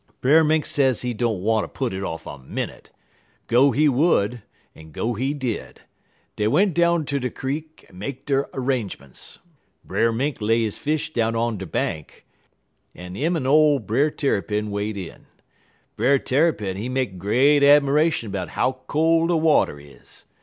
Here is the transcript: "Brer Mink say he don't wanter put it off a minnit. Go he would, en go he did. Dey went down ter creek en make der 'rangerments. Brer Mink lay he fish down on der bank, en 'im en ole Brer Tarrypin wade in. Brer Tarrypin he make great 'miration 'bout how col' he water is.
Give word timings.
"Brer 0.19 0.43
Mink 0.43 0.65
say 0.65 0.91
he 0.95 1.13
don't 1.13 1.43
wanter 1.43 1.67
put 1.67 1.93
it 1.93 2.03
off 2.03 2.25
a 2.25 2.39
minnit. 2.39 2.89
Go 3.45 3.69
he 3.69 3.87
would, 3.87 4.41
en 4.75 4.91
go 4.91 5.13
he 5.13 5.31
did. 5.35 5.81
Dey 6.35 6.47
went 6.47 6.73
down 6.73 7.05
ter 7.05 7.19
creek 7.29 7.85
en 7.87 7.99
make 7.99 8.25
der 8.25 8.49
'rangerments. 8.51 9.37
Brer 9.85 10.11
Mink 10.11 10.37
lay 10.41 10.63
he 10.63 10.71
fish 10.71 11.13
down 11.13 11.35
on 11.35 11.59
der 11.59 11.67
bank, 11.67 12.25
en 12.95 13.15
'im 13.15 13.35
en 13.35 13.45
ole 13.45 13.77
Brer 13.77 14.09
Tarrypin 14.09 14.71
wade 14.71 14.97
in. 14.97 15.27
Brer 15.97 16.17
Tarrypin 16.17 16.77
he 16.77 16.89
make 16.89 17.19
great 17.19 17.61
'miration 17.61 18.31
'bout 18.31 18.49
how 18.49 18.71
col' 18.87 19.27
he 19.27 19.33
water 19.35 19.79
is. 19.79 20.25